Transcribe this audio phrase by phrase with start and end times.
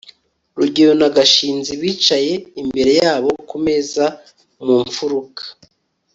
[0.57, 4.05] rugeyo na gashinzi bicaye imbere yabo kumeza
[4.65, 5.43] mu mfuruka